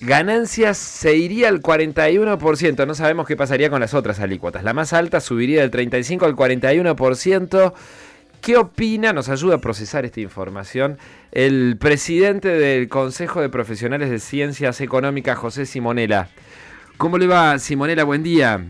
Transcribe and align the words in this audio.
Ganancias 0.00 0.78
se 0.78 1.16
iría 1.16 1.48
al 1.48 1.60
41%, 1.60 2.86
no 2.86 2.94
sabemos 2.94 3.26
qué 3.26 3.36
pasaría 3.36 3.68
con 3.68 3.80
las 3.80 3.94
otras 3.94 4.20
alícuotas. 4.20 4.62
La 4.62 4.72
más 4.72 4.92
alta 4.92 5.20
subiría 5.20 5.62
del 5.62 5.72
35 5.72 6.24
al 6.24 6.36
41%. 6.36 7.72
¿Qué 8.40 8.56
opina? 8.56 9.12
Nos 9.12 9.28
ayuda 9.28 9.56
a 9.56 9.60
procesar 9.60 10.04
esta 10.04 10.20
información 10.20 10.98
el 11.32 11.76
presidente 11.80 12.48
del 12.48 12.88
Consejo 12.88 13.40
de 13.40 13.48
Profesionales 13.48 14.10
de 14.10 14.20
Ciencias 14.20 14.80
Económicas, 14.80 15.36
José 15.36 15.66
Simonela. 15.66 16.28
¿Cómo 16.96 17.18
le 17.18 17.26
va, 17.26 17.58
Simonela? 17.58 18.04
Buen 18.04 18.22
día. 18.22 18.64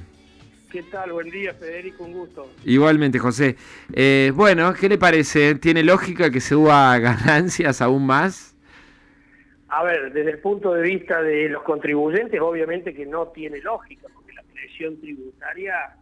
¿Qué 0.71 0.83
tal? 0.83 1.13
Buen 1.13 1.31
día, 1.31 1.53
Federico, 1.53 2.05
un 2.05 2.13
gusto. 2.13 2.51
Igualmente, 2.65 3.19
José. 3.19 3.57
Eh, 3.93 4.33
bueno, 4.35 4.73
¿qué 4.73 4.89
le 4.89 4.97
parece? 4.97 5.55
¿Tiene 5.57 5.83
lógica 5.83 6.31
que 6.31 6.41
se 6.41 6.51
suba 6.51 6.99
ganancias 6.99 7.83
aún 7.83 8.07
más? 8.07 8.55
A 9.69 9.85
ver, 9.85 10.13
desde 10.13 10.31
el 10.31 10.39
punto 10.39 10.73
de 10.73 10.83
vista 10.83 11.23
de 11.23 11.49
los 11.49 11.63
contribuyentes, 11.63 12.41
obviamente 12.41 12.95
que 12.95 13.05
no 13.05 13.29
tiene 13.29 13.61
lógica, 13.61 14.09
porque 14.15 14.33
la 14.33 14.43
presión 14.43 14.99
tributaria 14.99 15.95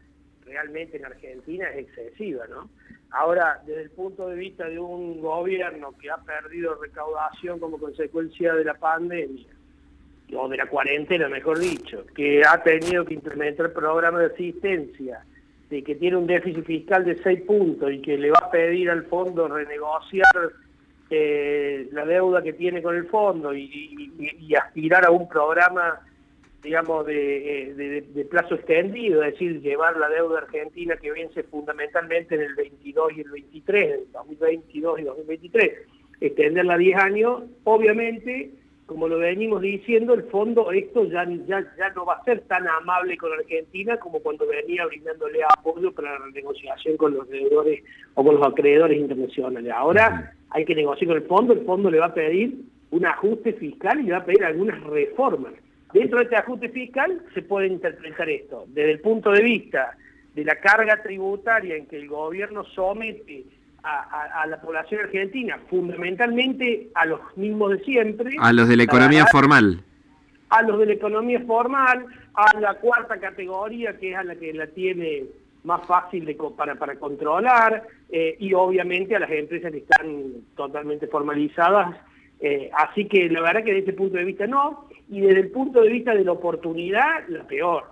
realmente 0.44 0.96
en 0.96 1.06
Argentina 1.06 1.68
es 1.70 1.88
excesiva, 1.88 2.46
¿no? 2.46 2.70
Ahora, 3.10 3.60
desde 3.66 3.82
el 3.82 3.90
punto 3.90 4.28
de 4.28 4.36
vista 4.36 4.68
de 4.68 4.78
un 4.78 5.20
gobierno 5.20 5.92
que 5.98 6.10
ha 6.10 6.18
perdido 6.18 6.74
recaudación 6.80 7.58
como 7.58 7.78
consecuencia 7.78 8.54
de 8.54 8.64
la 8.64 8.74
pandemia, 8.74 9.46
o 10.34 10.48
de 10.48 10.56
la 10.56 10.66
cuarentena, 10.66 11.28
mejor 11.28 11.58
dicho, 11.58 12.04
que 12.14 12.42
ha 12.44 12.62
tenido 12.62 13.04
que 13.04 13.14
implementar 13.14 13.72
programas 13.72 14.20
de 14.20 14.26
asistencia, 14.26 15.24
de 15.70 15.82
que 15.82 15.94
tiene 15.96 16.16
un 16.16 16.26
déficit 16.26 16.64
fiscal 16.64 17.04
de 17.04 17.16
6 17.22 17.42
puntos 17.42 17.92
y 17.92 18.00
que 18.00 18.16
le 18.16 18.30
va 18.30 18.38
a 18.42 18.50
pedir 18.50 18.90
al 18.90 19.04
fondo 19.04 19.48
renegociar 19.48 20.26
eh, 21.10 21.88
la 21.92 22.04
deuda 22.04 22.42
que 22.42 22.52
tiene 22.52 22.82
con 22.82 22.96
el 22.96 23.06
fondo 23.06 23.54
y, 23.54 24.54
aspirar 24.56 25.04
a 25.04 25.10
un 25.10 25.28
programa, 25.28 26.00
digamos, 26.62 27.06
eh, 27.08 28.02
de, 28.12 28.24
plazo 28.24 28.56
extendido, 28.56 29.22
es 29.22 29.32
decir, 29.32 29.60
llevar 29.60 29.96
la 29.96 30.08
deuda 30.08 30.38
argentina 30.38 30.96
que 30.96 31.12
vence 31.12 31.42
fundamentalmente 31.44 32.34
en 32.34 32.42
el 32.42 32.54
22 32.54 33.12
y 33.16 33.20
el 33.20 33.30
23, 33.30 33.84
en 33.84 33.90
el 33.92 34.12
2022 34.12 35.00
y 35.00 35.02
2023, 35.02 35.72
extenderla 36.20 36.74
a 36.74 36.78
10 36.78 36.96
años, 36.98 37.42
obviamente 37.64 38.50
como 38.86 39.08
lo 39.08 39.18
venimos 39.18 39.60
diciendo, 39.62 40.14
el 40.14 40.22
fondo 40.24 40.70
esto 40.70 41.04
ya, 41.06 41.26
ya, 41.46 41.60
ya 41.76 41.90
no 41.94 42.06
va 42.06 42.14
a 42.14 42.24
ser 42.24 42.40
tan 42.42 42.66
amable 42.68 43.16
con 43.18 43.32
Argentina 43.32 43.98
como 43.98 44.20
cuando 44.20 44.46
venía 44.46 44.86
brindándole 44.86 45.40
apoyo 45.42 45.92
para 45.92 46.18
la 46.18 46.26
negociación 46.32 46.96
con 46.96 47.14
los 47.14 47.28
deudores 47.28 47.82
o 48.14 48.24
con 48.24 48.36
los 48.36 48.46
acreedores 48.46 48.98
internacionales. 48.98 49.72
Ahora 49.74 50.32
hay 50.50 50.64
que 50.64 50.76
negociar 50.76 51.08
con 51.08 51.16
el 51.16 51.24
fondo, 51.24 51.52
el 51.52 51.64
fondo 51.64 51.90
le 51.90 51.98
va 51.98 52.06
a 52.06 52.14
pedir 52.14 52.54
un 52.90 53.04
ajuste 53.04 53.54
fiscal 53.54 53.98
y 54.00 54.04
le 54.04 54.12
va 54.12 54.18
a 54.18 54.24
pedir 54.24 54.44
algunas 54.44 54.80
reformas. 54.84 55.52
Dentro 55.92 56.18
de 56.18 56.24
este 56.24 56.36
ajuste 56.36 56.68
fiscal 56.68 57.22
se 57.34 57.42
puede 57.42 57.66
interpretar 57.66 58.28
esto, 58.28 58.66
desde 58.68 58.92
el 58.92 59.00
punto 59.00 59.32
de 59.32 59.42
vista 59.42 59.96
de 60.34 60.44
la 60.44 60.56
carga 60.56 61.02
tributaria 61.02 61.76
en 61.76 61.86
que 61.86 61.96
el 61.96 62.08
gobierno 62.08 62.64
somete 62.64 63.44
a, 63.86 64.46
la 64.46 64.60
población 64.60 65.00
argentina, 65.02 65.58
fundamentalmente 65.70 66.88
a 66.94 67.06
los 67.06 67.20
mismos 67.36 67.70
de 67.70 67.84
siempre. 67.84 68.36
A 68.40 68.52
los 68.52 68.68
de 68.68 68.76
la 68.76 68.82
economía 68.82 69.26
formal. 69.26 69.80
A 70.50 70.62
los 70.62 70.78
de 70.78 70.86
la 70.86 70.92
economía 70.92 71.40
formal, 71.46 72.06
a 72.34 72.60
la 72.60 72.74
cuarta 72.74 73.18
categoría, 73.18 73.96
que 73.98 74.12
es 74.12 74.16
a 74.16 74.24
la 74.24 74.34
que 74.36 74.52
la 74.52 74.66
tiene 74.68 75.24
más 75.64 75.86
fácil 75.86 76.24
de, 76.24 76.36
para, 76.56 76.76
para 76.76 76.96
controlar, 76.96 77.86
eh, 78.10 78.36
y 78.38 78.54
obviamente 78.54 79.16
a 79.16 79.20
las 79.20 79.30
empresas 79.30 79.72
que 79.72 79.78
están 79.78 80.32
totalmente 80.56 81.06
formalizadas. 81.06 81.96
Eh, 82.40 82.70
así 82.74 83.06
que 83.06 83.28
la 83.28 83.40
verdad 83.40 83.64
que 83.64 83.72
desde 83.72 83.90
ese 83.90 83.96
punto 83.96 84.16
de 84.16 84.24
vista 84.24 84.46
no, 84.46 84.88
y 85.08 85.20
desde 85.20 85.40
el 85.40 85.50
punto 85.50 85.80
de 85.80 85.90
vista 85.90 86.14
de 86.14 86.24
la 86.24 86.32
oportunidad, 86.32 87.26
la 87.28 87.44
peor, 87.44 87.84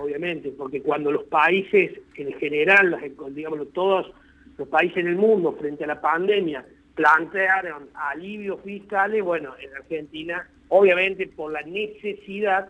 obviamente, 0.00 0.50
porque 0.56 0.82
cuando 0.82 1.12
los 1.12 1.24
países 1.24 1.92
en 2.16 2.32
general, 2.34 2.98
digamos, 3.30 3.72
todos 3.72 4.12
los 4.58 4.68
países 4.68 4.98
en 4.98 5.08
el 5.08 5.16
mundo 5.16 5.52
frente 5.58 5.84
a 5.84 5.86
la 5.88 6.00
pandemia 6.00 6.64
plantearon 6.94 7.88
alivios 7.94 8.60
fiscales, 8.62 9.22
bueno, 9.22 9.54
en 9.60 9.74
Argentina, 9.74 10.46
obviamente 10.68 11.26
por 11.26 11.52
la 11.52 11.62
necesidad, 11.62 12.68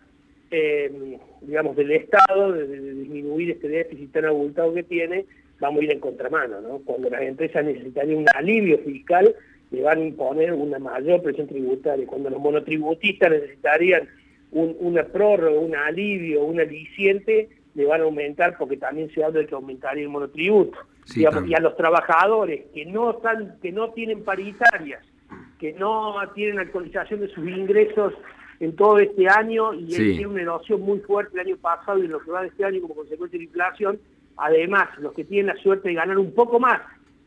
eh, 0.50 1.18
digamos, 1.40 1.76
del 1.76 1.92
Estado 1.92 2.52
de, 2.52 2.94
disminuir 2.94 3.50
este 3.50 3.68
déficit 3.68 4.12
tan 4.12 4.26
abultado 4.26 4.72
que 4.74 4.84
tiene, 4.84 5.24
vamos 5.60 5.80
a 5.80 5.84
ir 5.84 5.92
en 5.92 6.00
contramano, 6.00 6.60
¿no? 6.60 6.78
Cuando 6.84 7.10
las 7.10 7.22
empresas 7.22 7.64
necesitarían 7.64 8.18
un 8.18 8.26
alivio 8.34 8.78
fiscal, 8.78 9.34
le 9.70 9.82
van 9.82 9.98
a 9.98 10.04
imponer 10.04 10.52
una 10.52 10.78
mayor 10.78 11.22
presión 11.22 11.48
tributaria. 11.48 12.06
Cuando 12.06 12.30
los 12.30 12.40
monotributistas 12.40 13.30
necesitarían 13.30 14.08
una 14.50 15.04
prórroga, 15.04 15.58
un 15.58 15.74
alivio, 15.74 16.44
un 16.44 16.60
aliciente, 16.60 17.48
le 17.74 17.86
van 17.86 18.02
a 18.02 18.04
aumentar 18.04 18.56
porque 18.58 18.76
también 18.76 19.10
se 19.14 19.24
habla 19.24 19.40
de 19.40 19.46
que 19.46 19.54
aumentaría 19.54 20.02
el 20.02 20.10
monotributo. 20.10 20.78
Y 21.14 21.24
a 21.24 21.60
los 21.60 21.76
trabajadores 21.76 22.66
que 22.72 22.86
no 22.86 23.10
están, 23.10 23.58
que 23.60 23.72
no 23.72 23.90
tienen 23.90 24.24
paritarias, 24.24 25.04
que 25.58 25.72
no 25.72 26.14
tienen 26.34 26.58
actualización 26.58 27.20
de 27.20 27.28
sus 27.28 27.46
ingresos 27.46 28.14
en 28.60 28.76
todo 28.76 28.98
este 28.98 29.28
año 29.28 29.74
y 29.74 29.86
tiene 29.86 30.26
una 30.26 30.42
erosión 30.42 30.80
muy 30.80 31.00
fuerte 31.00 31.34
el 31.34 31.48
año 31.48 31.56
pasado 31.56 31.98
y 31.98 32.06
lo 32.06 32.20
que 32.20 32.30
va 32.30 32.42
de 32.42 32.48
este 32.48 32.64
año 32.64 32.80
como 32.80 32.94
consecuencia 32.94 33.36
de 33.38 33.44
la 33.44 33.50
inflación, 33.50 34.00
además 34.36 34.88
los 34.98 35.12
que 35.12 35.24
tienen 35.24 35.54
la 35.54 35.60
suerte 35.60 35.88
de 35.88 35.94
ganar 35.94 36.18
un 36.18 36.32
poco 36.32 36.60
más, 36.60 36.80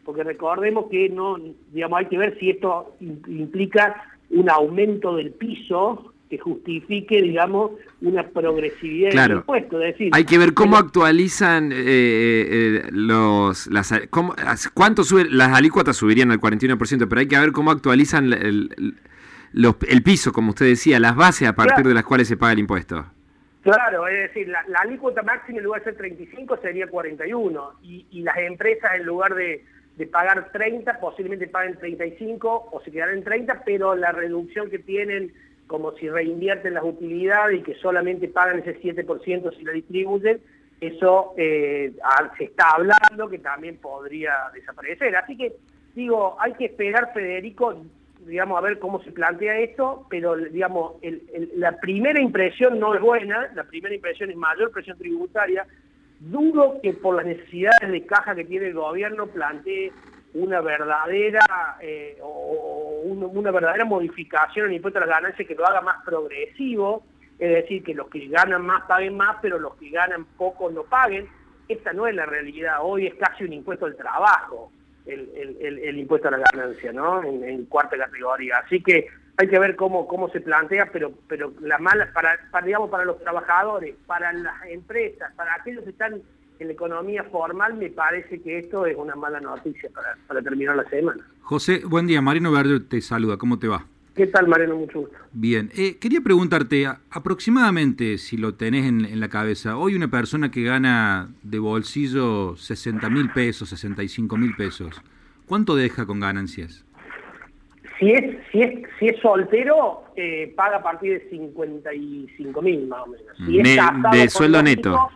porque 0.05 0.23
recordemos 0.23 0.85
que 0.89 1.09
no, 1.09 1.37
digamos, 1.71 1.99
hay 1.99 2.05
que 2.05 2.17
ver 2.17 2.39
si 2.39 2.51
esto 2.51 2.95
implica 3.01 4.15
un 4.29 4.49
aumento 4.49 5.15
del 5.15 5.31
piso 5.31 6.13
que 6.35 6.41
justifique, 6.41 7.21
digamos, 7.21 7.71
una 8.01 8.27
progresividad 8.27 9.11
del 9.11 9.37
impuesto. 9.37 9.81
Es 9.81 9.93
decir, 9.93 10.11
hay 10.13 10.25
que 10.25 10.37
ver 10.37 10.53
cómo 10.53 10.77
actualizan 10.77 11.71
eh, 11.71 11.75
eh, 11.77 12.81
los... 12.91 13.67
Las, 13.67 13.93
cómo, 14.09 14.35
¿Cuánto 14.73 15.03
sube? 15.03 15.25
Las 15.29 15.55
alícuotas 15.55 15.97
subirían 15.97 16.31
al 16.31 16.39
41%, 16.39 17.07
pero 17.07 17.19
hay 17.19 17.27
que 17.27 17.39
ver 17.39 17.51
cómo 17.51 17.71
actualizan 17.71 18.33
el, 18.33 18.95
el, 19.53 20.03
piso, 20.03 20.31
como 20.31 20.49
usted 20.49 20.65
decía, 20.65 20.99
las 20.99 21.15
bases 21.15 21.47
a 21.47 21.53
partir 21.53 21.85
de 21.85 21.93
las 21.93 22.03
cuales 22.03 22.27
se 22.27 22.37
paga 22.37 22.53
el 22.53 22.59
impuesto. 22.59 23.05
Claro, 23.61 24.07
es 24.07 24.33
decir, 24.33 24.47
la, 24.47 24.63
alícuota 24.79 25.23
máxima 25.23 25.57
en 25.57 25.63
lugar 25.63 25.83
de 25.83 25.91
ser 25.91 25.97
35 25.97 26.57
sería 26.61 26.87
41 26.87 27.71
y, 27.81 28.05
y 28.11 28.21
las 28.21 28.37
empresas 28.37 28.91
en 28.95 29.05
lugar 29.05 29.33
de, 29.33 29.63
de 29.97 30.07
pagar 30.07 30.51
30 30.51 30.99
posiblemente 30.99 31.47
paguen 31.47 31.77
35 31.77 32.69
o 32.71 32.81
se 32.81 32.91
quedarán 32.91 33.17
en 33.17 33.23
30, 33.23 33.63
pero 33.65 33.95
la 33.95 34.11
reducción 34.11 34.69
que 34.69 34.79
tienen 34.79 35.33
como 35.67 35.91
si 35.93 36.09
reinvierten 36.09 36.75
las 36.75 36.83
utilidades 36.83 37.59
y 37.59 37.63
que 37.63 37.75
solamente 37.75 38.27
pagan 38.27 38.59
ese 38.59 38.79
7% 38.79 39.57
si 39.57 39.63
la 39.63 39.71
distribuyen, 39.71 40.39
eso 40.81 41.33
eh, 41.37 41.93
se 42.37 42.43
está 42.43 42.71
hablando 42.71 43.29
que 43.29 43.39
también 43.39 43.77
podría 43.77 44.33
desaparecer. 44.53 45.15
Así 45.15 45.37
que, 45.37 45.53
digo, 45.95 46.37
hay 46.39 46.53
que 46.53 46.65
esperar, 46.65 47.13
Federico, 47.13 47.75
digamos, 48.25 48.57
a 48.57 48.61
ver 48.61 48.79
cómo 48.79 49.01
se 49.03 49.11
plantea 49.11 49.59
esto, 49.59 50.05
pero, 50.09 50.35
digamos, 50.35 50.93
la 51.55 51.77
primera 51.77 52.21
impresión 52.21 52.79
no 52.79 52.93
es 52.93 53.01
buena, 53.01 53.51
la 53.55 53.63
primera 53.63 53.95
impresión 53.95 54.29
es 54.29 54.35
mayor 54.35 54.71
presión 54.71 54.97
tributaria. 54.97 55.65
Dudo 56.19 56.79
que 56.81 56.93
por 56.93 57.15
las 57.15 57.25
necesidades 57.25 57.91
de 57.91 58.05
caja 58.05 58.35
que 58.35 58.45
tiene 58.45 58.67
el 58.67 58.73
gobierno 58.73 59.27
plantee 59.27 59.91
una 60.33 60.59
verdadera 60.61 61.77
eh, 61.81 62.17
o 62.21 62.84
una 63.05 63.51
verdadera 63.51 63.85
modificación 63.85 64.65
en 64.65 64.71
el 64.71 64.75
impuesto 64.77 64.99
a 64.99 65.05
las 65.05 65.09
ganancias 65.09 65.47
que 65.47 65.55
lo 65.55 65.65
haga 65.65 65.81
más 65.81 66.03
progresivo, 66.03 67.03
es 67.37 67.53
decir, 67.53 67.83
que 67.83 67.93
los 67.93 68.09
que 68.09 68.27
ganan 68.27 68.65
más 68.65 68.83
paguen 68.83 69.17
más, 69.17 69.37
pero 69.41 69.59
los 69.59 69.75
que 69.75 69.89
ganan 69.89 70.25
poco 70.37 70.71
no 70.71 70.83
paguen. 70.83 71.27
Esta 71.67 71.93
no 71.93 72.07
es 72.07 72.15
la 72.15 72.25
realidad, 72.25 72.77
hoy 72.81 73.07
es 73.07 73.15
casi 73.15 73.43
un 73.43 73.53
impuesto 73.53 73.85
al 73.85 73.95
trabajo, 73.95 74.71
el, 75.05 75.97
impuesto 75.97 76.27
a 76.27 76.31
la 76.31 76.43
ganancia, 76.51 76.93
¿no? 76.93 77.23
En, 77.23 77.65
cuarta 77.65 77.97
categoría. 77.97 78.57
Así 78.63 78.81
que 78.81 79.07
hay 79.37 79.47
que 79.47 79.59
ver 79.59 79.75
cómo, 79.75 80.07
cómo 80.07 80.29
se 80.29 80.41
plantea, 80.41 80.89
pero, 80.91 81.11
pero 81.27 81.53
la 81.59 81.77
mala, 81.77 82.09
para, 82.13 82.39
para, 82.51 82.65
digamos, 82.65 82.89
para 82.89 83.05
los 83.05 83.19
trabajadores, 83.19 83.95
para 84.05 84.31
las 84.31 84.65
empresas, 84.67 85.33
para 85.35 85.55
aquellos 85.55 85.83
que 85.83 85.89
están 85.89 86.21
en 86.59 86.67
la 86.67 86.73
economía 86.73 87.23
formal, 87.23 87.75
me 87.75 87.89
parece 87.89 88.41
que 88.41 88.59
esto 88.59 88.85
es 88.85 88.95
una 88.97 89.15
mala 89.15 89.39
noticia 89.39 89.89
para, 90.27 90.41
terminar 90.41 90.75
la 90.75 90.87
semana. 90.89 91.23
José, 91.41 91.81
buen 91.85 92.07
día. 92.07 92.21
Marino 92.21 92.51
Verde 92.51 92.79
te 92.79 93.01
saluda. 93.01 93.37
¿Cómo 93.37 93.59
te 93.59 93.67
va? 93.67 93.85
¿Qué 94.15 94.27
tal, 94.27 94.47
Mariano? 94.47 94.77
Mucho 94.77 95.01
gusto. 95.01 95.17
Bien. 95.33 95.69
Eh, 95.75 95.97
quería 95.99 96.21
preguntarte, 96.21 96.87
aproximadamente, 97.09 98.17
si 98.17 98.37
lo 98.37 98.53
tenés 98.53 98.85
en, 98.85 99.19
la 99.19 99.27
cabeza, 99.27 99.77
hoy 99.77 99.95
una 99.95 100.07
persona 100.07 100.51
que 100.51 100.63
gana 100.63 101.29
de 101.43 101.59
bolsillo 101.59 102.55
60 102.55 103.09
mil 103.09 103.29
pesos, 103.31 103.69
65 103.69 104.37
mil 104.37 104.55
pesos, 104.55 105.01
¿cuánto 105.45 105.75
deja 105.75 106.05
con 106.05 106.21
ganancias? 106.21 106.85
Si 107.99 108.11
es, 108.11 108.37
si 108.51 108.61
es, 108.61 108.83
si 108.99 109.07
es 109.07 109.19
soltero, 109.21 110.03
eh, 110.15 110.53
paga 110.55 110.77
a 110.77 110.83
partir 110.83 111.13
de 111.13 111.29
55 111.29 112.61
mil 112.61 112.87
más 112.87 113.01
o 113.01 113.07
menos. 113.07 114.11
de 114.11 114.29
sueldo 114.29 114.63
neto 114.63 115.09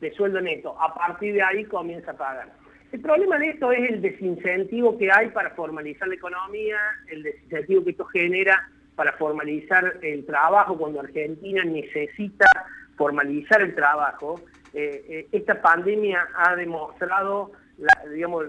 de 0.00 0.12
sueldo 0.12 0.40
neto. 0.40 0.80
A 0.80 0.94
partir 0.94 1.34
de 1.34 1.42
ahí 1.42 1.64
comienza 1.64 2.12
a 2.12 2.16
pagar. 2.16 2.52
El 2.92 3.00
problema 3.00 3.38
de 3.38 3.50
esto 3.50 3.72
es 3.72 3.90
el 3.90 4.00
desincentivo 4.00 4.96
que 4.96 5.10
hay 5.10 5.28
para 5.30 5.50
formalizar 5.50 6.08
la 6.08 6.14
economía, 6.14 6.78
el 7.08 7.22
desincentivo 7.22 7.84
que 7.84 7.90
esto 7.90 8.04
genera 8.06 8.68
para 8.94 9.12
formalizar 9.12 9.98
el 10.02 10.24
trabajo 10.24 10.78
cuando 10.78 11.00
Argentina 11.00 11.62
necesita 11.64 12.46
formalizar 12.96 13.60
el 13.60 13.74
trabajo, 13.74 14.40
eh, 14.72 15.04
eh, 15.08 15.28
esta 15.32 15.60
pandemia 15.60 16.26
ha 16.34 16.56
demostrado 16.56 17.52
la, 17.78 18.10
digamos, 18.10 18.46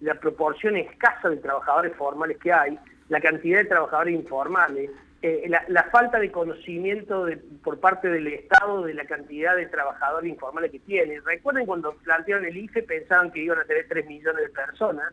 la 0.00 0.14
proporción 0.16 0.76
escasa 0.76 1.30
de 1.30 1.38
trabajadores 1.38 1.96
formales 1.96 2.38
que 2.38 2.52
hay, 2.52 2.78
la 3.08 3.20
cantidad 3.20 3.58
de 3.58 3.64
trabajadores 3.64 4.14
informales, 4.14 4.90
eh, 5.22 5.48
la, 5.48 5.84
falta 5.84 6.18
de 6.18 6.30
conocimiento 6.30 7.26
por 7.64 7.80
parte 7.80 8.08
del 8.08 8.26
Estado 8.28 8.82
de 8.82 8.94
la 8.94 9.06
cantidad 9.06 9.56
de 9.56 9.66
trabajadores 9.66 10.30
informales 10.30 10.70
que 10.70 10.78
tiene. 10.80 11.20
Recuerden 11.20 11.66
cuando 11.66 11.94
plantearon 12.04 12.44
el 12.44 12.56
IFE 12.56 12.82
pensaban 12.82 13.32
que 13.32 13.40
iban 13.40 13.58
a 13.58 13.64
tener 13.64 13.86
3 13.88 14.06
millones 14.06 14.42
de 14.42 14.50
personas 14.50 15.12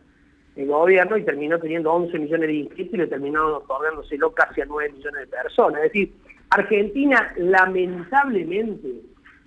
el 0.56 0.68
gobierno 0.68 1.18
y 1.18 1.24
terminó 1.24 1.58
teniendo 1.60 1.92
11 1.94 2.20
millones 2.20 2.48
de 2.48 2.54
inscritos 2.54 2.94
y 2.94 2.98
le 2.98 3.08
terminaron 3.08 3.54
otorgándoselo 3.56 4.34
casi 4.34 4.62
a 4.62 4.66
9 4.66 4.92
millones 4.94 5.22
de 5.22 5.28
personas. 5.28 5.84
Es 5.84 5.94
decir, 5.94 6.14
Argentina 6.50 7.34
lamentablemente 7.38 8.90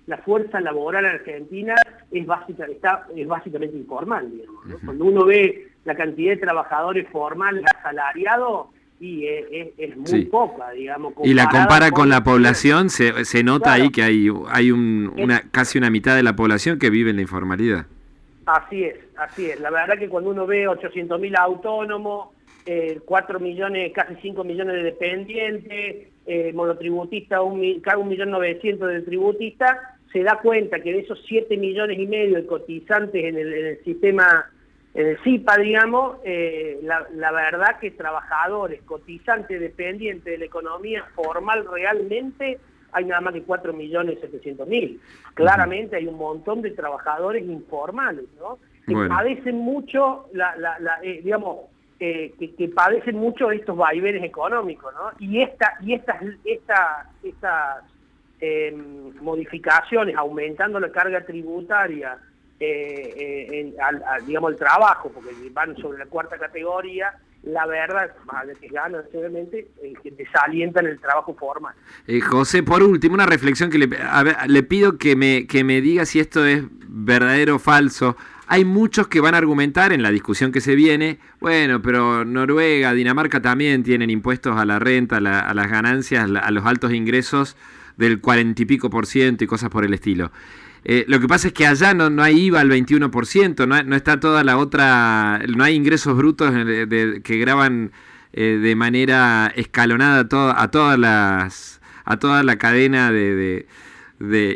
la 0.07 0.17
fuerza 0.17 0.59
laboral 0.59 1.05
argentina 1.05 1.75
es, 2.11 2.25
básica, 2.25 2.65
está, 2.65 3.07
es 3.15 3.27
básicamente 3.27 3.77
informal. 3.77 4.29
Digamos, 4.31 4.81
Cuando 4.83 5.05
uno 5.05 5.25
ve 5.25 5.67
la 5.85 5.95
cantidad 5.95 6.33
de 6.33 6.41
trabajadores 6.41 7.07
formales 7.09 7.63
asalariados, 7.77 8.67
y 8.99 9.27
es, 9.27 9.95
muy 9.97 10.25
poca, 10.25 10.71
digamos. 10.71 11.13
Y 11.23 11.33
la 11.33 11.49
compara 11.49 11.91
con, 11.91 12.09
la 12.09 12.23
población, 12.23 12.89
se, 12.89 13.25
se 13.25 13.43
nota 13.43 13.73
ahí 13.73 13.89
que 13.91 14.03
hay, 14.03 14.27
hay 14.49 14.71
un, 14.71 15.13
una, 15.17 15.41
casi 15.51 15.77
una 15.77 15.89
mitad 15.89 16.15
de 16.15 16.23
la 16.23 16.35
población 16.35 16.79
que 16.79 16.89
vive 16.89 17.11
en 17.11 17.17
la 17.17 17.21
informalidad. 17.21 17.85
Así 18.47 18.85
es, 18.85 18.95
así 19.17 19.49
es. 19.51 19.59
La 19.59 19.69
verdad 19.69 19.97
que 19.97 20.07
cuando 20.07 20.29
uno 20.29 20.47
ve 20.47 20.67
800.000 20.67 21.37
autónomos, 21.37 22.29
eh, 22.65 22.99
4 23.05 23.39
millones, 23.39 23.91
casi 23.93 24.15
5 24.21 24.43
millones 24.43 24.75
de 24.75 24.83
dependientes, 24.83 26.07
eh, 26.25 26.51
monotributistas, 26.53 27.41
un, 27.41 27.79
cada 27.81 27.97
1.900.000 27.97 28.77
de 28.77 29.01
tributistas, 29.01 29.77
se 30.11 30.23
da 30.23 30.39
cuenta 30.41 30.79
que 30.79 30.93
de 30.93 30.99
esos 30.99 31.21
7 31.27 31.57
millones 31.57 31.99
y 31.99 32.07
medio 32.07 32.35
de 32.35 32.45
cotizantes 32.45 33.23
en 33.23 33.37
el, 33.37 33.83
sistema, 33.83 34.25
en 34.25 34.45
el 34.45 34.56
CIPA, 35.23 35.57
digamos, 35.57 36.17
eh, 36.23 36.79
la, 36.81 37.31
verdad 37.31 37.79
que 37.79 37.91
trabajadores, 37.91 38.81
cotizantes, 38.83 39.59
dependientes 39.59 40.25
de 40.25 40.37
la 40.37 40.45
economía 40.45 41.05
formal 41.13 41.65
realmente 41.71 42.59
hay 42.91 43.05
nada 43.05 43.21
más 43.21 43.33
que 43.33 43.43
4 43.43 43.73
millones 43.73 44.19
700 44.21 44.67
mil. 44.67 44.99
Claramente 45.35 45.97
hay 45.97 46.07
un 46.07 46.17
montón 46.17 46.61
de 46.61 46.71
trabajadores 46.71 47.43
informales, 47.45 48.25
¿no? 48.39 48.57
Que 48.87 48.95
padecen 49.07 49.57
mucho, 49.57 50.27
la, 50.33 50.55
eh, 51.03 51.21
digamos, 51.23 51.57
eh, 51.99 52.33
que, 52.57 52.67
padecen 52.69 53.17
mucho 53.17 53.51
estos 53.51 53.75
vaivenes 53.77 54.23
económicos, 54.23 54.93
¿no? 54.95 55.11
Y 55.19 55.41
esta 55.41 55.77
y 55.81 55.93
estas 55.93 56.23
esta, 56.45 57.09
estas 57.21 57.83
Em, 58.39 59.15
modificaciones, 59.19 60.15
aumentando 60.15 60.79
la 60.79 60.91
carga 60.91 61.25
tributaria, 61.25 62.19
eh, 62.59 63.73
eh, 63.73 63.75
digamos, 64.25 64.51
el 64.51 64.57
trabajo, 64.57 65.11
porque 65.13 65.31
van 65.51 65.75
sobre 65.77 65.99
la 65.99 66.05
cuarta 66.05 66.37
categoría, 66.37 67.13
la 67.43 67.65
verdad, 67.65 68.15
más 68.25 68.47
de 68.47 68.55
que 68.55 68.67
ganan, 68.67 69.03
obviamente, 69.13 69.67
eh, 69.81 69.93
que 70.01 70.11
desalientan 70.11 70.85
el 70.85 70.99
trabajo 70.99 71.35
formal. 71.35 71.73
José, 72.29 72.63
por 72.63 72.83
último, 72.83 73.13
una 73.13 73.25
reflexión 73.25 73.69
que 73.69 73.77
le, 73.77 73.89
le 74.47 74.63
pido 74.63 74.97
que 74.97 75.15
me, 75.15 75.47
que 75.47 75.63
me 75.63 75.81
diga 75.81 76.05
si 76.05 76.19
esto 76.19 76.45
es 76.45 76.63
verdadero 76.87 77.55
o 77.55 77.59
falso. 77.59 78.17
Hay 78.47 78.63
muchos 78.63 79.07
que 79.07 79.19
van 79.19 79.35
a 79.35 79.37
argumentar 79.37 79.91
en 79.91 80.01
la 80.01 80.09
discusión 80.09 80.51
que 80.53 80.61
se 80.61 80.73
viene, 80.73 81.19
bueno, 81.41 81.81
pero 81.81 82.23
Noruega, 82.23 82.93
Dinamarca 82.93 83.41
también 83.41 83.83
tienen 83.83 84.09
impuestos 84.09 84.57
a 84.57 84.65
la 84.65 84.79
renta, 84.79 85.17
a 85.17 85.53
las 85.53 85.69
ganancias, 85.69 86.29
a 86.29 86.51
los 86.51 86.65
altos 86.65 86.93
ingresos 86.93 87.57
del 87.97 88.21
cuarenta 88.21 88.61
y 88.61 88.65
pico 88.65 88.89
por 88.89 89.05
ciento 89.05 89.43
y 89.43 89.47
cosas 89.47 89.69
por 89.69 89.83
el 89.83 89.93
estilo. 89.93 90.31
Eh, 90.83 91.05
lo 91.07 91.19
que 91.19 91.27
pasa 91.27 91.47
es 91.47 91.53
que 91.53 91.67
allá 91.67 91.93
no, 91.93 92.09
no 92.09 92.23
hay 92.23 92.45
IVA 92.45 92.61
al 92.61 92.69
21%, 92.69 93.67
no, 93.67 93.83
no 93.83 93.95
está 93.95 94.19
toda 94.19 94.43
la 94.43 94.57
otra, 94.57 95.41
no 95.47 95.63
hay 95.63 95.75
ingresos 95.75 96.15
brutos 96.15 96.51
que 96.51 97.37
graban 97.37 97.91
eh, 98.33 98.59
de 98.61 98.75
manera 98.75 99.51
escalonada 99.55 100.27
a, 100.31 100.61
a 100.61 100.71
todas 100.71 100.99
las 100.99 101.81
a 102.05 102.17
toda 102.19 102.43
la 102.43 102.57
cadena 102.57 103.11
de, 103.11 103.65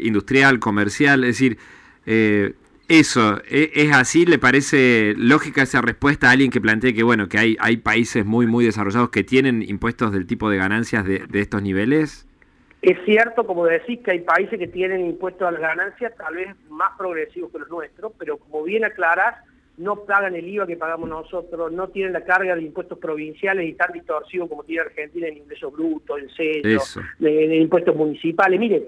industrial, 0.04 0.60
comercial, 0.60 1.24
es 1.26 1.32
decir, 1.32 1.58
eh, 2.06 2.54
eso, 2.88 3.42
¿e, 3.50 3.72
¿es, 3.76 3.92
así? 3.92 4.26
¿Le 4.26 4.40
parece 4.40 5.14
lógica 5.18 5.64
esa 5.64 5.82
respuesta 5.82 6.30
a 6.30 6.32
alguien 6.32 6.50
que 6.50 6.62
plantee 6.62 6.94
que 6.94 7.04
bueno, 7.04 7.28
que 7.28 7.38
hay, 7.38 7.58
hay 7.60 7.78
países 7.78 8.26
muy 8.26 8.48
muy 8.48 8.66
desarrollados 8.66 9.10
que 9.10 9.24
tienen 9.24 9.64
impuestos 9.64 10.12
del 10.14 10.28
tipo 10.28 10.50
de 10.50 10.58
ganancias 10.58 11.06
de, 11.06 11.26
de 11.28 11.42
estos 11.42 11.62
niveles? 11.62 12.26
Es 12.82 12.98
cierto, 13.06 13.46
como 13.46 13.66
decís, 13.66 14.00
que 14.04 14.12
hay 14.12 14.20
países 14.22 14.58
que 14.58 14.68
tienen 14.68 15.06
impuestos 15.06 15.48
a 15.48 15.52
las 15.52 15.62
ganancias 15.62 16.14
tal 16.18 16.36
vez 16.36 16.56
más 16.70 16.98
progresivos 16.98 17.52
que 17.52 17.60
los 17.60 17.70
nuestros, 17.70 18.12
pero 18.18 18.38
como 18.38 18.64
bien 18.64 18.84
aclarás, 18.84 19.36
no 19.78 19.98
pagan 19.98 20.36
el 20.36 20.48
IVA 20.48 20.68
que 20.68 20.78
pagamos 20.78 21.08
nosotros, 21.08 21.72
no 21.72 21.90
tienen 21.90 22.14
la 22.14 22.24
carga 22.24 22.56
de 22.56 22.64
impuestos 22.64 22.98
provinciales 22.98 23.68
y 23.68 23.74
tan 23.74 23.92
distorsivo 23.94 24.48
como 24.48 24.64
tiene 24.64 24.82
Argentina 24.82 25.28
en 25.28 25.38
ingresos 25.38 25.72
brutos, 25.74 26.20
en 26.20 26.30
sello, 26.30 26.80
de, 27.20 27.58
impuestos 27.58 27.96
municipales. 27.96 28.60
Mire, 28.60 28.88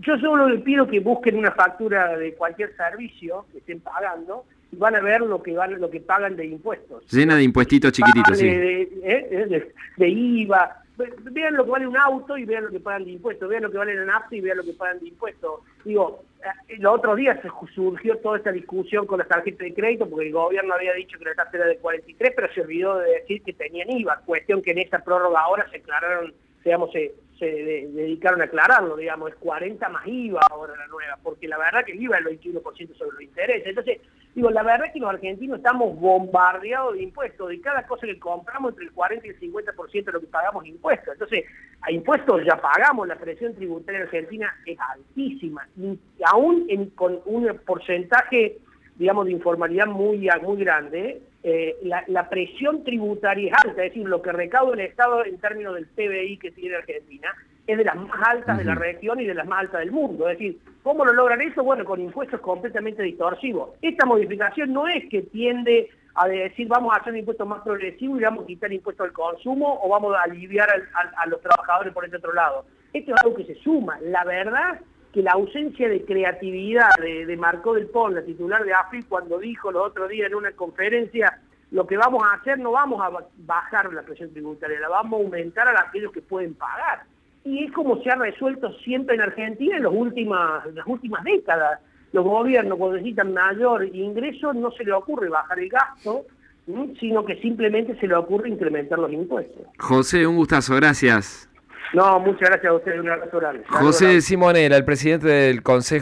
yo 0.00 0.18
solo 0.18 0.48
le 0.48 0.58
pido 0.58 0.86
que 0.86 1.00
busquen 1.00 1.36
una 1.36 1.52
factura 1.52 2.16
de 2.16 2.34
cualquier 2.34 2.74
servicio 2.76 3.46
que 3.52 3.58
estén 3.58 3.80
pagando 3.80 4.44
y 4.72 4.76
van 4.76 4.96
a 4.96 5.00
ver 5.00 5.20
lo 5.20 5.42
que 5.42 5.52
van, 5.52 5.78
lo 5.80 5.90
que 5.90 6.00
pagan 6.00 6.36
de 6.36 6.46
impuestos. 6.46 7.04
Llena 7.12 7.36
de 7.36 7.42
impuestitos 7.42 7.92
chiquititos, 7.92 8.38
sí. 8.38 8.46
¿eh? 8.48 9.70
de 9.96 10.08
IVA, 10.08 10.83
vean 10.96 11.54
lo 11.54 11.64
que 11.64 11.70
vale 11.70 11.86
un 11.86 11.96
auto 11.96 12.36
y 12.38 12.44
vean 12.44 12.64
lo 12.64 12.70
que 12.70 12.80
pagan 12.80 13.04
de 13.04 13.12
impuestos, 13.12 13.48
vean 13.48 13.64
lo 13.64 13.70
que 13.70 13.78
vale 13.78 13.94
la 13.94 14.04
nafta 14.04 14.36
y 14.36 14.40
vean 14.40 14.58
lo 14.58 14.64
que 14.64 14.72
pagan 14.74 15.00
de 15.00 15.08
impuestos. 15.08 15.60
Digo, 15.84 16.22
eh, 16.40 16.76
los 16.78 16.94
otros 16.94 17.16
días 17.16 17.40
surgió 17.74 18.16
toda 18.18 18.38
esta 18.38 18.52
discusión 18.52 19.06
con 19.06 19.18
las 19.18 19.28
tarjetas 19.28 19.60
de 19.60 19.74
crédito 19.74 20.08
porque 20.08 20.26
el 20.26 20.32
gobierno 20.32 20.74
había 20.74 20.92
dicho 20.94 21.18
que 21.18 21.24
la 21.24 21.34
tasa 21.34 21.56
era 21.56 21.66
de 21.66 21.78
43, 21.78 22.32
pero 22.36 22.52
se 22.52 22.60
olvidó 22.60 22.98
de 22.98 23.10
decir 23.10 23.42
que 23.42 23.52
tenían 23.52 23.90
IVA, 23.90 24.22
cuestión 24.24 24.62
que 24.62 24.70
en 24.70 24.78
esta 24.78 25.00
prórroga 25.00 25.40
ahora 25.40 25.68
se 25.70 25.78
aclararon, 25.78 26.32
digamos, 26.64 26.92
se, 26.92 27.12
se 27.38 27.46
dedicaron 27.46 28.40
a 28.40 28.44
aclararlo, 28.44 28.96
digamos, 28.96 29.30
es 29.30 29.36
40 29.36 29.88
más 29.88 30.06
IVA 30.06 30.40
ahora 30.50 30.76
la 30.76 30.86
nueva, 30.86 31.18
porque 31.22 31.48
la 31.48 31.58
verdad 31.58 31.84
que 31.84 31.92
el 31.92 32.02
IVA 32.02 32.18
es 32.18 32.26
el 32.26 32.40
21% 32.40 32.96
sobre 32.96 33.12
los 33.12 33.22
intereses. 33.22 33.66
Entonces, 33.66 34.00
digo, 34.34 34.50
la 34.50 34.62
verdad 34.62 34.92
que 34.92 35.00
los 35.00 35.10
argentinos 35.10 35.58
estamos 35.58 35.98
bombardeados 35.98 36.94
de 36.94 37.02
impuestos, 37.02 37.48
de 37.48 37.60
cada 37.60 37.86
cosa 37.86 38.06
que 38.06 38.18
compramos 38.18 38.72
entre 38.72 38.84
el 38.86 38.92
40 38.92 39.26
y 39.26 39.30
el 39.30 39.40
50% 39.40 40.04
de 40.04 40.12
lo 40.12 40.20
que 40.20 40.26
pagamos 40.26 40.64
impuestos. 40.66 41.12
Entonces, 41.12 41.44
a 41.80 41.90
impuestos 41.90 42.44
ya 42.44 42.56
pagamos, 42.56 43.08
la 43.08 43.16
presión 43.16 43.54
tributaria 43.54 44.00
en 44.00 44.06
Argentina 44.06 44.56
es 44.64 44.78
altísima, 44.80 45.66
y 45.76 45.98
aún 46.24 46.68
con 46.94 47.20
un 47.24 47.60
porcentaje, 47.66 48.58
digamos, 48.96 49.26
de 49.26 49.32
informalidad 49.32 49.86
muy, 49.86 50.28
muy 50.42 50.56
grande, 50.58 51.20
eh, 51.46 51.76
la, 51.82 52.28
presión 52.30 52.82
tributaria 52.84 53.52
es 53.52 53.64
alta, 53.66 53.84
es 53.84 53.92
decir, 53.92 54.08
lo 54.08 54.22
que 54.22 54.32
recauda 54.32 54.72
el 54.72 54.80
Estado 54.80 55.26
en 55.26 55.38
términos 55.38 55.74
del 55.74 55.86
PBI 55.86 56.38
que 56.38 56.50
tiene 56.50 56.76
Argentina 56.76 57.28
es 57.66 57.76
de 57.76 57.84
las 57.84 57.96
más 57.96 58.28
altas 58.28 58.56
de 58.56 58.64
la 58.64 58.74
región 58.74 59.20
y 59.20 59.26
de 59.26 59.34
las 59.34 59.46
más 59.46 59.60
altas 59.60 59.80
del 59.80 59.92
mundo. 59.92 60.26
Es 60.26 60.38
decir, 60.38 60.58
¿cómo 60.82 61.04
lo 61.04 61.12
logran 61.12 61.42
eso? 61.42 61.62
Bueno, 61.62 61.84
con 61.84 62.00
impuestos 62.00 62.40
completamente 62.40 63.02
distorsivos. 63.02 63.72
Esta 63.82 64.06
modificación 64.06 64.72
no 64.72 64.88
es 64.88 65.06
que 65.10 65.20
tiende 65.20 65.90
a 66.14 66.28
decir 66.28 66.66
vamos 66.66 66.94
a 66.94 67.00
hacer 67.00 67.12
un 67.12 67.18
impuesto 67.18 67.44
más 67.44 67.60
progresivo 67.62 68.18
y 68.18 68.22
vamos 68.22 68.44
a 68.44 68.46
quitar 68.46 68.70
el 68.70 68.76
impuesto 68.76 69.02
al 69.02 69.12
consumo 69.12 69.80
o 69.82 69.88
vamos 69.90 70.14
a 70.14 70.22
aliviar 70.22 70.68
a 70.70 71.26
los 71.26 71.42
trabajadores 71.42 71.92
por 71.92 72.06
este 72.06 72.16
otro 72.16 72.32
lado. 72.32 72.64
Esto 72.94 73.12
es 73.12 73.22
algo 73.22 73.36
que 73.36 73.44
se 73.44 73.56
suma. 73.56 73.98
La 74.00 74.24
verdad 74.24 74.80
que 75.14 75.22
la 75.22 75.30
ausencia 75.30 75.88
de 75.88 76.04
creatividad 76.04 76.88
de, 77.00 77.36
Marco 77.36 77.74
del 77.74 77.86
Pon, 77.86 78.16
la 78.16 78.22
titular 78.22 78.64
de 78.64 78.74
AFI, 78.74 79.04
cuando 79.04 79.38
dijo 79.38 79.70
los 79.70 79.86
otros 79.86 80.08
días 80.08 80.26
en 80.28 80.34
una 80.34 80.50
conferencia, 80.50 81.40
lo 81.70 81.86
que 81.86 81.96
vamos 81.96 82.20
a 82.24 82.34
hacer 82.34 82.58
no 82.58 82.72
vamos 82.72 83.00
a 83.00 83.10
bajar 83.46 83.92
la 83.92 84.02
presión 84.02 84.32
tributaria, 84.32 84.80
la 84.80 84.88
vamos 84.88 85.20
a 85.20 85.22
aumentar 85.22 85.68
a 85.68 85.80
aquellos 85.80 86.10
que 86.10 86.20
pueden 86.20 86.54
pagar. 86.54 87.04
Y 87.44 87.64
es 87.64 87.72
como 87.72 88.02
se 88.02 88.10
ha 88.10 88.16
resuelto 88.16 88.72
siempre 88.80 89.14
en 89.14 89.20
Argentina 89.20 89.76
en, 89.76 89.84
los 89.84 89.94
últimas, 89.94 90.66
las 90.74 90.86
últimas 90.86 91.22
décadas. 91.22 91.78
Los 92.12 92.24
gobiernos 92.24 92.76
cuando 92.76 92.96
necesitan 92.96 93.32
mayor 93.32 93.84
ingreso 93.84 94.52
no 94.52 94.72
se 94.72 94.82
les 94.82 94.94
ocurre 94.94 95.28
bajar 95.28 95.60
el 95.60 95.68
gasto, 95.68 96.24
sino 96.98 97.24
que 97.24 97.36
simplemente 97.36 97.96
se 98.00 98.08
les 98.08 98.16
ocurre 98.16 98.48
incrementar 98.48 98.98
los 98.98 99.12
impuestos. 99.12 99.64
José, 99.78 100.26
un 100.26 100.36
gustazo, 100.36 100.74
gracias. 100.74 101.48
No, 101.94 102.18
muchas 102.18 102.50
gracias 102.50 102.72
a 102.72 102.74
ustedes, 102.74 103.00
un 103.00 103.08
abrazo 103.08 103.40
José 103.68 104.20
Simonera, 104.20 104.76
el 104.76 104.84
presidente 104.84 105.28
del 105.28 105.62
Consejo 105.62 105.84